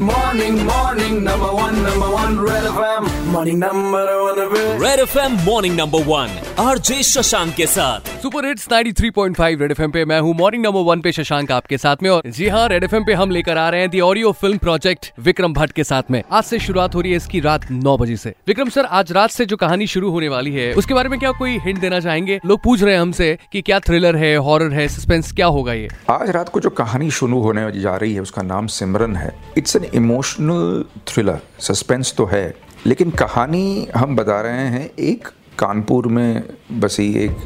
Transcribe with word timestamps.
Morning, 0.00 0.64
morning, 0.64 1.22
number 1.24 1.52
one, 1.52 1.82
number 1.82 2.10
one, 2.10 2.40
Red 2.40 2.64
FM. 2.64 3.26
Morning, 3.32 3.58
number 3.58 4.06
one. 4.22 4.80
Red 4.80 4.98
FM, 5.00 5.44
morning, 5.44 5.76
number 5.76 6.00
one. 6.02 6.30
RJ 6.60 7.02
Shashank 7.02 7.54
के 7.54 7.66
साथ। 7.66 8.08
Super 8.22 8.46
hits 8.46 8.66
93.5 8.68 9.60
red 9.60 9.70
FM 9.70 9.90
पे 9.90 10.04
मैं 10.04 10.18
हूँ। 10.20 10.34
Morning 10.36 10.64
number 10.64 10.80
one 10.80 11.00
पे 11.00 11.12
शशांक 11.12 11.52
आपके 11.52 11.78
साथ 11.78 12.02
में 12.02 12.08
और 12.10 12.22
जी 12.28 12.48
हाँ 12.48 12.66
रेड 12.68 12.84
एफएम 12.84 13.04
पे 13.04 13.12
हम 13.12 13.30
लेकर 13.30 13.58
आ 13.58 13.68
रहे 13.70 13.80
हैं 13.80 13.90
the 13.90 14.00
audio 14.00 14.32
film 14.32 14.58
project 14.58 15.10
Vikram 15.18 15.52
Bhatt 15.52 15.72
के 15.72 15.84
साथ 15.84 16.10
में। 16.10 16.22
आज 16.32 16.44
से 16.44 16.58
शुरुआत 16.58 16.94
हो 16.94 17.00
रही 17.00 17.10
है 17.10 17.16
इसकी 17.16 17.40
रात 17.40 17.70
नौ 17.70 17.96
बजे 17.96 18.16
से। 18.16 18.34
विक्रम 18.48 18.68
सर 18.68 18.84
आज 18.84 19.12
रात 19.12 19.30
से 19.30 19.46
जो 19.46 19.56
कहानी 19.56 19.86
शुरू 19.86 20.10
होने 20.10 20.28
वाली 20.28 20.52
है 20.54 20.72
उसके 20.74 20.94
बारे 20.94 21.08
में 21.08 21.18
क्या 21.20 21.32
कोई 21.32 21.58
हिंट 21.58 21.80
देना 21.80 22.00
चाहेंगे? 22.00 22.40
लोग 22.46 22.62
पूछ 22.64 22.82
रहे 22.82 22.94
हैं 22.94 23.00
हमसे 23.00 23.36
की 23.52 23.62
क्या 23.62 23.80
थ्रिलर 23.80 24.16
है 24.16 24.36
हॉरर 24.38 24.72
है 24.72 24.88
सस्पेंस 24.88 25.32
क्या 25.32 25.46
होगा 25.46 25.72
ये? 25.72 25.88
आज 26.10 26.30
रात 26.30 26.48
को 26.48 26.60
जो 26.60 26.70
कहानी 26.70 27.10
शुरू 27.10 27.40
होने 27.40 27.70
जा 27.80 27.96
रही 27.96 28.14
है 28.14 28.20
उसका 28.20 28.42
नाम 28.42 28.66
सिमरन 28.76 29.16
है। 29.16 29.34
It's 29.58 29.76
an 29.76 29.90
emotional 29.94 30.84
thriller 31.08 31.40
suspense 31.60 32.14
तो 32.16 32.26
है 32.26 32.54
लेकिन 32.86 33.10
कहानी 33.10 33.88
हम 33.96 34.16
बता 34.16 34.40
रहे 34.40 34.68
हैं 34.68 34.88
एक 34.98 35.28
कानपुर 35.60 36.06
में 36.06 36.44
बसी 36.72 37.12
एक 37.12 37.36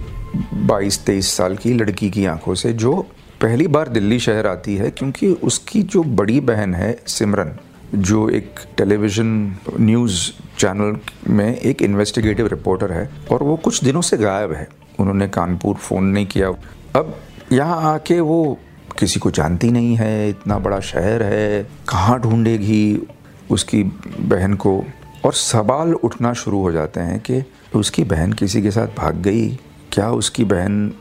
22-23 0.67 1.37
साल 1.37 1.57
की 1.57 1.75
लड़की 1.75 2.11
की 2.11 2.27
आँखों 2.27 2.55
से, 2.55 2.73
जो 2.73 3.07
पहली 3.41 3.67
बार 3.67 3.89
दिल्ली 3.89 4.19
शहर 4.19 4.47
आती 4.47 4.77
है, 4.77 4.91
क्योंकि 4.91 5.29
उसकी 5.29 5.83
जो 5.83 6.03
बड़ी 6.03 6.41
बहन 6.41 6.75
है, 6.75 7.03
सिमरन, 7.07 7.59
जो 7.95 8.29
एक 8.29 8.55
टेलीविज़न, 8.79 9.57
न्यूज़ 9.81 10.31
चैनल 10.59 10.97
में 11.29 11.57
एक 11.57 11.83
इन्वेस्टिगेटिव 11.83 12.47
रिपोर्टर 12.47 12.93
है, 12.93 13.11
और 13.33 13.43
वो 13.43 13.57
कुछ 13.57 13.85
दिनों 13.85 14.01
से 14.01 14.17
गायब 14.17 14.53
है। 14.53 14.69
उन्होंने 15.01 15.29
कानपुर 15.29 15.75
फ़ोन 15.75 16.05
नहीं 16.05 16.27
किया। 16.27 16.49
अब 16.97 17.21
यहाँ 17.53 17.95
आके 17.95 18.21
वो 18.21 18.59
किसी 18.99 19.21
को 19.21 19.31
जानती 19.31 19.71
नहीं 19.71 19.97
है, 19.97 20.29
इतना 20.29 20.59
बड़ा 20.59 20.81
शहर 20.81 21.23
है, 21.23 21.65
कहाँ 21.89 22.21
ढूंढेगी 22.21 23.09
उसकी 23.51 23.83
बहन 24.21 24.55
को? 24.55 24.85
और 25.25 25.33
सवाल 25.33 25.95
उठना 25.95 26.33
शुरू 26.33 26.61
हो 26.61 26.73
जाते 26.73 27.01
हैं 27.01 27.21
कि 27.21 27.43
उसकी 27.75 28.05
बहन 28.05 28.33
किसी 28.33 28.63
के 28.63 28.71
साथ 28.71 28.87
भाग 28.87 29.17
गई? 29.17 29.49
क्या 29.93 30.11
उसकी 30.11 30.45
बहन 30.45 30.95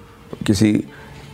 किसी 0.48 0.84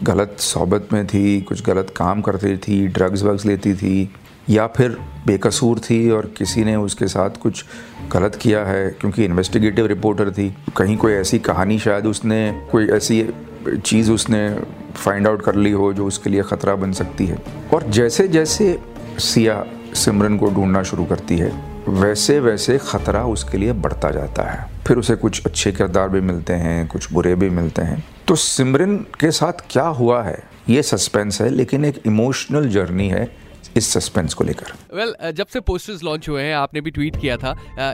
गलत 0.03 0.35
सोबत 0.39 0.87
में 0.93 1.07
थी, 1.07 1.41
कुछ 1.41 1.63
गलत 1.63 1.93
काम 1.95 2.21
करती 2.21 2.57
थी 2.57 2.87
ड्रग्स 2.87 3.23
वग्स 3.23 3.45
लेती 3.45 3.73
थी, 3.73 4.09
या 4.49 4.67
फिर 4.67 4.97
बेकसूर 5.27 5.79
थी 5.79 6.09
और 6.11 6.33
किसी 6.37 6.63
ने 6.63 6.75
उसके 6.75 7.07
साथ 7.07 7.29
कुछ 7.29 7.65
गलत 8.13 8.35
किया 8.35 8.65
है 8.65 8.89
क्योंकि 8.89 9.25
इन्वेस्टिगेटिव 9.25 9.85
रिपोर्टर 9.85 10.31
थी? 10.31 10.55
कहीं 10.77 10.97
कोई 10.97 11.13
ऐसी 11.13 11.39
कहानी 11.39 11.79
शायद 11.79 12.05
उसने, 12.05 12.67
कोई 12.71 12.87
ऐसी 12.87 13.29
चीज़ 13.85 14.11
उसने 14.11 14.59
फाइंड 14.95 15.27
आउट 15.27 15.41
कर 15.41 15.55
ली 15.55 15.71
हो 15.71 15.93
जो 15.93 16.05
उसके 16.05 16.29
लिए 16.29 16.41
ख़तरा 16.41 16.75
बन 16.75 16.91
सकती 16.91 17.25
है? 17.25 17.37
और 17.73 17.83
जैसे 17.83 18.27
जैसे 18.27 18.79
सिया 19.19 19.65
सिमरन 19.93 20.37
को 20.37 20.47
ढूंढना 20.47 20.83
शुरू 20.83 21.05
करती 21.05 21.37
है 21.37 21.78
वैसे 21.91 22.39
वैसे 22.39 22.77
ख़तरा 22.77 23.23
उसके 23.25 23.57
लिए 23.57 23.73
बढ़ता 23.73 24.11
जाता 24.11 24.43
है। 24.43 24.67
फिर 24.87 24.97
उसे 24.97 25.15
कुछ 25.15 25.45
अच्छे 25.45 25.71
किरदार 25.71 26.09
भी 26.09 26.21
मिलते 26.21 26.53
हैं 26.53 26.87
कुछ 26.87 27.11
बुरे 27.13 27.35
भी 27.35 27.49
मिलते 27.49 27.81
हैं। 27.81 28.03
तो 28.27 28.35
सिमरन 28.35 28.95
के 29.19 29.31
साथ 29.31 29.61
क्या 29.71 29.87
हुआ 29.99 30.23
है? 30.23 30.41
ये 30.69 30.81
सस्पेंस 30.83 31.41
है 31.41 31.49
लेकिन 31.49 31.85
एक 31.85 32.01
इमोशनल 32.07 32.69
जर्नी 32.69 33.07
है 33.09 33.27
इस 33.77 33.87
सस्पेंस 33.87 34.33
को 34.33 34.43
लेकर। 34.43 34.71
वेल 34.95 35.09
well, 35.09 35.31
जब 35.37 35.47
से 35.47 35.59
पोस्टर्स 35.59 36.03
लॉन्च 36.03 36.29
हुए 36.29 36.43
हैं 36.43 36.55
आपने 36.55 36.81
भी 36.81 36.91
ट्वीट 36.91 37.19
किया 37.21 37.37
था 37.37 37.51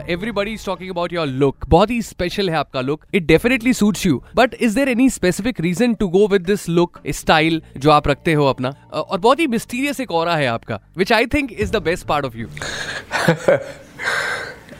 everybody 0.08 0.52
is 0.52 0.64
talking 0.66 0.90
about 0.90 1.12
your 1.12 1.26
look 1.26 1.66
बहुत 1.68 1.90
ही 1.90 2.00
स्पेशल 2.02 2.50
है 2.50 2.56
आपका 2.56 2.80
look 2.80 3.04
it 3.14 3.26
definitely 3.26 3.72
suits 3.72 4.06
you 4.06 4.22
but 4.36 4.54
is 4.54 4.74
there 4.74 4.88
any 4.88 5.08
specific 5.10 5.60
reason 5.60 5.94
to 5.94 6.08
go 6.08 6.26
with 6.28 6.42
this 6.42 6.68
look 6.68 7.00
style 7.08 7.62
जो 7.76 7.90
आप 7.90 8.08
रखते 8.08 8.32
हो 8.32 8.46
अपना? 8.46 8.70
Uh, 8.70 8.94
और 8.94 9.18
बहुत 9.18 9.40
ही 9.40 9.46
मिस्टीरियस 9.46 10.00
एक 10.00 10.10
और 10.10 10.28
है 10.28 10.46
आपका 10.46 10.80
which 10.96 11.12
I 11.12 11.26
think 11.26 11.52
is 11.52 11.72
the 11.72 11.82
best 11.82 12.06
part 12.06 12.24
of 12.24 12.36
you 12.36 12.46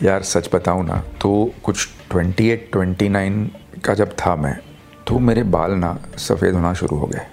यार 0.02 0.22
सच 0.22 0.48
बताऊँ 0.54 0.84
ना 0.86 1.02
तो 1.20 1.30
कुछ 1.64 1.88
28 2.10 2.70
29 2.74 3.80
का 3.84 3.94
जब 3.94 4.12
था 4.16 4.34
मैं 4.36 4.56
तो 5.06 5.18
मेरे 5.18 5.42
बाल 5.42 5.72
ना 5.74 5.96
सफ़ेद 6.18 6.54
होना 6.54 6.72
शुरू 6.74 6.96
हो 6.96 7.06
गए। 7.06 7.26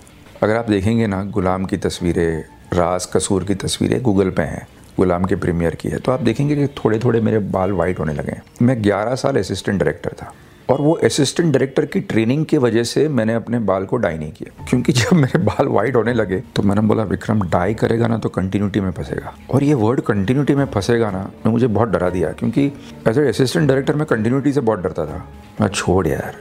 अगर 0.44 0.56
आप 0.56 0.70
देखेंगे 0.70 1.08
ना, 1.08 1.24
गुलाम 1.24 1.66
की 1.66 1.78
तस्वीरें, 1.78 2.44
राज 2.74 3.06
कसूर 3.06 3.44
की 3.44 3.56
तस्वीरें 3.56 4.02
गूगल 4.02 4.30
पे 4.30 4.42
हैं, 4.42 4.68
गुलाम 4.98 5.26
के 5.26 5.36
प्रीमियर 5.36 5.76
की 5.76 5.90
है 5.90 5.98
तो 5.98 6.12
आप 6.12 6.22
देखेंगे 6.22 6.56
कि 6.56 6.68
थोड़े 6.76 7.00
थोड़े 7.00 7.22
मेरे 7.22 7.40
बाल 7.52 7.72
वाइट 7.72 8.00
होने 8.00 8.14
लगे 8.14 8.40
मैं 8.62 8.82
11 8.82 9.16
साल 9.16 9.38
असिस्टेंट 9.38 9.80
डायरेक्टर 9.80 10.16
था। 10.22 10.34
और 10.74 10.82
वो 10.82 10.94
असिस्टेंट 10.94 11.54
डायरेक्टर 11.54 11.86
की 11.86 12.00
ट्रेनिंग 12.00 12.46
की 12.46 12.58
वजह 12.58 12.84
से 12.84 13.08
मैंने 13.08 13.34
अपने 13.34 13.60
बाल 13.60 13.86
को 13.86 13.98
डाई 13.98 14.18
नहीं 14.18 14.32
किया। 14.32 14.66
क्योंकि 14.70 14.92
जब 14.92 15.14
मेरे 15.14 15.40
बाल 15.40 15.68
वाइट 15.68 15.96
होने 15.96 16.14
लगे 16.14 16.44
तो 16.56 16.64
मैंने 16.64 16.82
बोला, 16.82 17.04
विक्रम 17.04 17.42
डाई 17.50 17.74
करेगा 17.74 18.08
ना 18.08 18.18
तो 18.18 18.30
कंटिन्यूटी 18.30 18.80
में 18.80 18.92
फंसेगा। 18.92 19.36
और 19.52 19.64
ये 19.64 19.74
वर्ड 19.74 20.02
कंटिन्यूटी 20.02 20.56
में 20.56 20.66
फंसेगा 20.66 21.12
ना 21.12 21.32
ने 21.46 21.52
मुझे 21.52 21.68
बहुत 21.68 21.90
डरा 21.90 22.10
दिया। 22.10 22.30
क्योंकि 22.30 22.72
एज 23.08 23.18
ए 23.18 23.28
असिस्टेंट 23.28 23.68
डायरेक्टर 23.68 23.96
मैं 23.96 24.06
कंटिन्यूटी 24.06 24.54
से 24.54 24.62
बहुत 24.62 24.80
डरता 24.80 25.06
था। 25.06 25.30
मैं, 25.62 25.68
छोड़ 25.68 26.08
यार। 26.08 26.36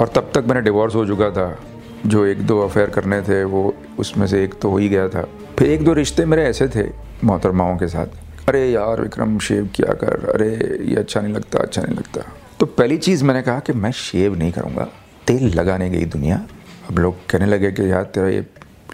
और 0.00 0.08
तब 0.08 0.30
तक 0.34 0.44
मैंने 0.46 0.60
डिवोर्स 0.60 0.94
हो 0.94 1.06
चुका 1.06 1.30
था। 1.30 1.58
जो 2.06 2.24
एक 2.24 2.46
दो 2.46 2.60
अफेयर 2.60 2.90
करने 2.90 3.22
थे, 3.22 3.44
वो 3.44 3.74
उसमें 3.98 4.26
से 4.26 4.44
एक 4.44 4.54
तो 4.60 4.70
हो 4.70 4.76
ही 4.76 4.88
गया 4.88 5.08
था। 5.08 5.28
फिर 5.58 5.70
एक 5.70 5.84
दो 5.84 5.92
रिश्ते 5.92 6.24
मेरे 6.24 6.42
ऐसे 6.42 6.68
थे 6.68 6.84
मोहतरमाओं 7.24 7.76
के 7.76 7.88
साथ। 7.88 8.06
अरे 8.48 8.70
यार, 8.70 9.00
विक्रम, 9.00 9.38
शेव 9.38 9.70
किया 9.74 9.92
कर? 9.92 10.30
अरे, 10.34 10.78
ये 10.84 10.96
अच्छा 10.96 11.20
नहीं 11.20 11.34
लगता 11.34 11.58
अच्छा 11.58 11.82
नहीं 11.82 11.96
लगता। 11.96 12.20
तो 12.60 12.66
पहली 12.66 12.98
चीज़ 12.98 13.24
मैंने 13.24 13.42
कहा 13.42 13.60
कि 13.60 13.72
मैं 13.72 13.90
शेव 13.92 14.34
नहीं 14.34 14.52
करूँगा। 14.52 14.88
तेल 15.26 15.54
लगाने 15.54 15.90
गई 15.90 16.04
दुनिया। 16.04 16.46
अब 16.90 16.98
लोग 16.98 17.26
कहने 17.26 17.46
लगे 17.46 17.72
कि 17.72 17.92
यार, 17.92 18.02
तेरा 18.02 18.28
ये 18.28 18.46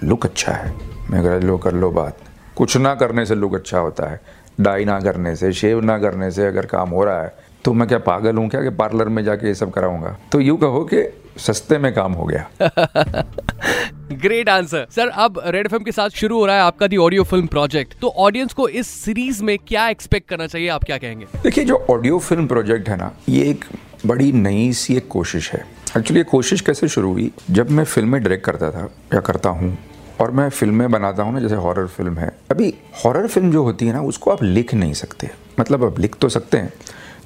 लुक 0.05 0.25
अच्छा 0.27 0.53
है। 0.53 0.75
मैं 1.11 1.23
कह 1.23 1.47
लो, 1.47 1.59
कर 1.59 1.73
लो 1.73 1.91
बात। 1.91 2.17
कुछ 2.57 2.77
ना 2.77 2.95
करने 2.95 3.27
से 3.27 3.35
लुक 3.35 3.55
अच्छा 3.55 3.79
होता 3.79 4.11
है। 4.11 4.21
डाई 4.61 4.85
ना 4.85 5.01
करने 5.01 5.37
से 5.37 5.53
शेव 5.53 5.81
ना 5.81 5.99
करने 5.99 6.31
से 6.31 6.47
अगर 6.47 6.67
काम 6.67 6.91
हो 6.91 7.05
रहा 7.05 7.23
है 7.23 7.35
तो 7.65 7.73
मैं 7.73 7.89
क्या 7.89 7.99
पागल 7.99 8.37
हूँ 8.37 8.49
क्या 8.49 8.63
कि 8.63 8.71
पार्लर 8.71 9.09
में 9.09 9.25
जाके 9.25 9.47
ये 9.47 9.55
सब 9.55 9.71
कराऊँगा? 9.71 10.17
तो 10.33 10.41
यूँ 10.41 10.59
कहो 10.59 10.89
कि 10.95 11.21
सस्ते 11.39 11.79
में 11.79 11.95
काम 11.95 12.13
हो 12.13 12.25
गया। 12.25 12.51
ग्रेट 14.13 14.49
आंसर 14.49 14.87
सर 14.91 15.09
अब 15.09 15.43
रेड 15.47 15.67
एफ़ 15.67 15.83
के 15.85 15.93
साथ 15.93 16.11
शुरू 16.11 16.39
हो 16.39 16.47
रहा 16.47 16.57
है 16.57 16.63
आपका 16.63 16.87
दी 16.87 16.97
ऑडियो 16.97 17.25
फ़िल्म 17.25 17.47
प्रोजेक्ट 17.47 17.95
तो 18.01 18.09
ऑडियंस 18.09 18.53
को 18.53 18.69
इस 18.69 18.87
सीरीज़ 18.87 19.43
में 19.45 19.59
क्या 19.59 19.89
एक्सपेक्ट 19.89 20.29
करना 20.29 20.47
चाहिए? 20.47 20.69
आप 20.69 20.85
क्या 20.85 20.99
कहेंगे? 20.99 21.27
देखिए, 21.43 21.65
जो 21.65 21.87
ऑडियो 21.91 22.19
फ़िल्म 22.19 22.47
प्रोजेक्ट 22.47 22.89
है 22.89 22.97
ना, 22.97 23.13
ये 23.29 23.51
एक 23.51 23.65
बड़ी 24.07 24.33
नई 24.33 24.73
सी 24.73 24.97
एक 24.97 25.09
कोशिश 25.09 25.53
है। 25.53 25.65
एक्चुअली 25.97 26.21
ये 26.21 26.25
कोशिश 26.25 26.61
कैसे 26.61 26.89
शुरू 26.89 27.13
हुई? 27.13 27.31
जब 27.51 27.71
मैं 27.71 27.85
फ़िल्में 27.85 28.23
डायरेक्ट 28.23 28.45
करता 28.45 28.71
था, 28.71 28.95
या 29.15 29.21
करता 29.21 29.49
हूँ, 29.49 29.79
और 30.21 30.31
मैं 30.31 30.49
फ़िल्में 30.49 30.91
बनाता 30.91 31.23
हूँ 31.23 31.35
ना, 31.35 31.41
जैसे 31.41 31.55
हॉरर 31.55 31.87
फ़िल्म 31.87 32.19
है, 32.19 32.39
अभी 32.51 32.75
हॉरर 33.05 33.27
फ़िल्म 33.27 33.53
जो 33.53 33.63
होती 33.63 33.87
है 33.87 33.93
ना, 33.93 34.03
उसको 34.03 34.31
आप 34.31 34.43
लिख 34.43 34.75
नहीं 34.75 34.93
सकते। 34.93 35.31
मतलब 35.61 35.85
आप 35.85 35.99
लिख 35.99 36.15
तो 36.15 36.29
सकते 36.29 36.59
हैं, 36.59 36.73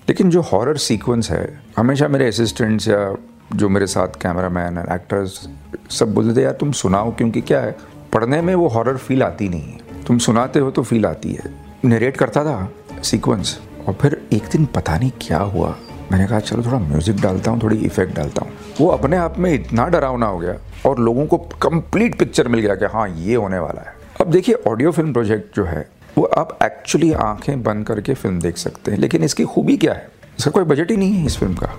लेकिन 0.08 0.30
जो 0.30 0.40
हॉरर 0.40 0.76
सीक्वेंस 0.76 1.30
है, 1.30 1.62
हमेशा 1.76 2.08
मेरे 2.08 2.28
असिस्टेंट्स 2.28 2.88
या 2.88 3.16
जो 3.52 3.68
मेरे 3.68 3.86
साथ 3.86 4.08
कैमरा 4.08 4.48
मैन 4.48 4.78
एक्टर्स 4.78 5.48
सब 5.90 6.14
बोलते 6.14 6.40
थे, 6.40 6.44
यार, 6.44 6.52
तुम 6.52 6.72
सुनाओ, 6.72 7.14
क्योंकि 7.14 7.40
क्या 7.40 7.60
है, 7.60 7.76
पढ़ने 8.12 8.42
में 8.42 8.54
वो 8.54 8.68
हॉरर 8.68 8.96
फील 8.96 9.22
आती 9.22 9.48
नहीं 9.48 9.62
है। 9.62 10.04
तुम 10.06 10.18
सुनाते 10.18 10.58
हो 10.58 10.70
तो 10.70 10.82
फील 10.82 11.06
आती 11.06 11.32
है। 11.32 11.54
नरेट 11.84 12.16
करता 12.16 12.44
था 12.44 12.72
सीक्वेंस 13.02 13.60
और 13.88 13.94
फिर 13.94 14.28
एक 14.32 14.42
दिन 14.52 14.66
पता 14.66 14.98
नहीं 14.98 15.10
क्या 15.20 15.38
हुआ। 15.38 15.76
मैंने 16.12 16.26
कहा, 16.26 16.40
चलो, 16.40 16.62
थोड़ा 16.62 16.78
म्यूज़िक 16.78 17.20
डालता 17.20 17.50
हूँ, 17.50 17.62
थोड़ी 17.62 17.76
इफ़ेक्ट 17.76 18.16
डालता 18.16 18.44
हूँ। 18.44 18.52
वो 18.80 18.88
अपने 18.88 19.16
आप 19.16 19.38
में 19.38 19.52
इतना 19.54 19.86
डरावना 19.86 20.26
हो 20.26 20.38
गया, 20.38 20.54
और 20.86 20.98
लोगों 20.98 21.26
को 21.26 21.36
कंप्लीट 21.36 22.18
पिक्चर 22.18 22.48
मिल 22.48 22.60
गया 22.60 22.74
कि 22.74 22.84
हाँ 22.84 23.08
ये 23.08 23.34
होने 23.34 23.58
वाला 23.58 23.80
है। 23.80 23.94
अब 24.20 24.30
देखिए 24.30 24.54
ऑडियो 24.54 24.92
फ़िल्म 24.92 25.12
प्रोजेक्ट 25.12 25.56
जो 25.56 25.64
है, 25.64 25.88
वो 26.18 26.24
आप 26.24 26.58
एक्चुअली 26.62 27.12
आँखें 27.12 27.62
बंद 27.62 27.86
करके 27.86 28.14
फ़िल्म 28.14 28.40
देख 28.40 28.56
सकते 28.56 28.90
हैं, 28.90 28.98
लेकिन 28.98 29.24
इसकी 29.24 29.44
खूबी 29.44 29.76
क्या 29.76 29.92
है? 29.92 30.08
इसका 30.38 30.50
कोई 30.50 30.64
बजट 30.64 30.90
ही 30.90 30.96
नहीं 30.96 31.12
है 31.12 31.26
इस 31.26 31.38
फ़िल्म 31.38 31.54
का। 31.54 31.70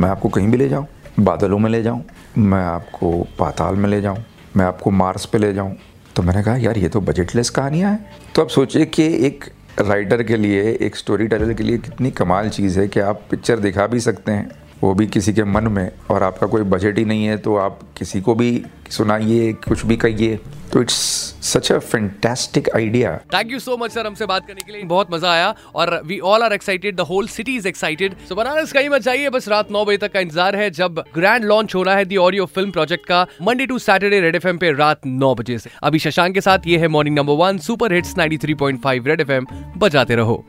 मैं 0.00 0.08
आपको 0.08 0.28
कहीं 0.28 0.48
भी 0.48 0.56
ले 0.56 0.68
जाऊँ। 0.68 0.86
बादलों 1.18 1.58
में 1.58 1.70
ले 1.70 1.82
जाऊँ, 1.82 2.04
मैं 2.38 2.64
आपको 2.64 3.12
पाताल 3.38 3.74
में 3.74 3.88
ले 3.88 4.00
जाऊँ, 4.00 4.18
मैं 4.56 4.64
आपको 4.64 4.90
मार्स 4.90 5.24
पे 5.26 5.38
ले 5.38 5.52
जाऊँ। 5.52 5.76
तो 6.16 6.22
मैंने 6.22 6.42
कहा, 6.42 6.56
यार, 6.56 6.78
ये 6.78 6.88
तो 6.88 7.00
बजटलेस 7.00 7.50
कहानियाँ 7.50 7.90
हैं। 7.92 8.06
तो 8.34 8.42
आप 8.42 8.48
सोचिए 8.48 8.84
कि 8.86 9.26
एक 9.26 9.44
राइटर 9.80 10.22
के 10.22 10.36
लिए, 10.36 10.62
एक 10.72 10.96
स्टोरी 10.96 11.28
टेलर 11.28 11.52
के 11.52 11.62
लिए 11.62 11.78
कितनी 11.78 12.10
कमाल 12.10 12.48
चीज़ 12.48 12.80
है 12.80 12.88
कि 12.88 13.00
आप 13.00 13.22
पिक्चर 13.30 13.58
दिखा 13.58 13.86
भी 13.86 14.00
सकते 14.00 14.32
हैं। 14.32 14.50
वो 14.82 14.92
भी 14.94 15.06
किसी 15.08 15.32
के 15.32 15.44
मन 15.46 15.68
में 15.68 15.90
और 16.10 16.22
आपका 16.22 16.46
कोई 16.46 16.62
बजट 16.64 16.98
ही 16.98 17.04
नहीं 17.04 17.24
है 17.24 17.36
तो 17.38 17.56
आप 17.58 17.78
किसी 17.98 18.20
को 18.20 18.34
भी 18.34 18.50
सुनाइए, 18.90 19.52
कुछ 19.68 19.84
भी 19.86 19.96
कहिए। 19.96 20.38
तो 20.72 20.80
it's 20.82 20.94
such 21.42 21.70
a 21.72 21.78
fantastic 21.78 22.68
idea 22.76 23.16
thank 23.32 23.50
you 23.52 23.58
so 23.58 23.76
much 23.76 23.92
sir 23.92 24.06
हमसे 24.06 24.26
बात 24.26 24.46
करने 24.46 24.60
के 24.66 24.72
लिए। 24.72 24.82
बहुत 24.84 25.12
मज़ा 25.12 25.30
आया 25.32 25.54
और 25.74 26.00
we 26.06 26.18
all 26.20 26.42
are 26.42 26.52
excited 26.52 26.96
the 26.96 27.00
whole 27.08 27.26
city 27.28 27.56
is 27.56 27.68
excited 27.68 28.14
so 28.28 28.34
Banaras 28.34 28.72
कहीं 28.72 28.88
मत 28.90 29.02
जाइए, 29.02 29.28
बस 29.30 29.48
रात 29.48 29.70
नौ 29.70 29.84
बजे 29.84 29.96
तक 29.98 30.12
का 30.12 30.20
इंतज़ार 30.20 30.56
है, 30.56 30.70
जब 30.70 31.02
ग्रैंड 31.14 31.44
लॉन्च 31.44 31.74
हो 31.74 31.82
रहा 31.82 31.96
है 31.96 32.04
दी 32.04 32.16
ऑडियो 32.18 32.46
फ़िल्म 32.46 32.70
प्रोजेक्ट 32.70 33.06
का 33.06 33.26
Monday 33.42 33.66
to 33.66 33.78
Saturday 33.80 34.20
red 34.20 34.36
F 34.36 34.48
पे 34.50 34.72
रात 34.74 35.06
नौ 35.06 35.34
बजे 35.34 35.58
से। 35.58 35.70
अभी 35.82 35.98
शशांक 35.98 36.34
के 36.34 36.40
साथ 36.40 36.66
ये 36.66 36.78
है 36.78 36.88
morning 36.88 37.18
number 37.18 37.44
one 37.44 37.58
super 37.60 37.92
hits 37.94 38.16
93.5 38.18 39.06
red 39.06 39.20
FM 39.20 39.46
बजाते 39.78 40.16
रहो। 40.16 40.44